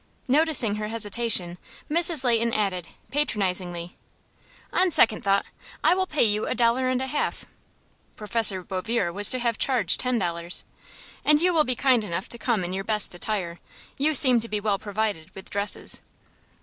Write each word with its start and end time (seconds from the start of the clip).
Noticing 0.27 0.77
her 0.77 0.87
hesitation, 0.87 1.59
Mrs. 1.87 2.23
Leighton 2.23 2.55
added, 2.55 2.87
patronizingly: 3.11 3.97
"On 4.73 4.89
second 4.89 5.21
thought, 5.23 5.45
I 5.83 5.93
will 5.93 6.07
pay 6.07 6.23
you 6.23 6.47
a 6.47 6.55
dollar 6.55 6.89
and 6.89 6.99
a 7.03 7.05
half" 7.05 7.45
Prof. 8.15 8.67
Bouvier 8.67 9.13
was 9.13 9.29
to 9.29 9.37
have 9.37 9.59
charged 9.59 9.99
ten 9.99 10.17
dollars 10.17 10.65
"and 11.23 11.39
you 11.39 11.53
will 11.53 11.65
be 11.65 11.75
kind 11.75 12.03
enough 12.03 12.27
to 12.29 12.39
come 12.39 12.63
in 12.63 12.73
your 12.73 12.83
best 12.83 13.13
attire. 13.13 13.59
You 13.99 14.15
seem 14.15 14.39
to 14.39 14.49
be 14.49 14.59
well 14.59 14.79
provided 14.79 15.35
with 15.35 15.51
dresses." 15.51 16.01